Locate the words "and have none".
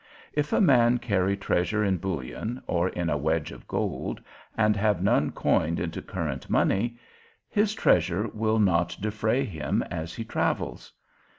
4.57-5.29